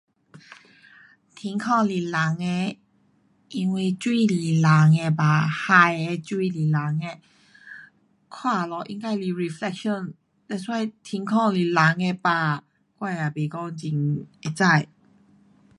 [1.35, 2.79] 天空是蓝的，
[3.49, 5.41] 因为水是蓝的吧。
[5.47, 7.19] 海的水是蓝的。
[8.27, 10.13] 看咯，应该是 reflection,
[10.47, 12.63] that's why 天空是蓝的吧。
[12.97, 14.87] 我也不讲很会知。